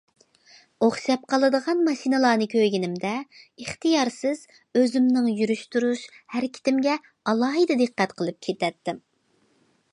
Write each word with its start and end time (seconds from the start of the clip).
ئوخشاپ 0.85 1.25
قالىدىغان 1.33 1.83
ماشىنىلارنى 1.87 2.47
كۆرگىنىمدە 2.53 3.11
ئىختىيارسىز 3.65 4.41
ئۆزۈمنىڭ 4.81 5.29
يۈرۈش 5.43 5.61
تۇرۇش 5.77 6.09
ھەرىكىتىمگە 6.37 6.99
ئالاھىدە 7.11 7.81
دىققەت 7.85 8.21
قىلىپ 8.23 8.45
كېتەتتىم. 8.49 9.05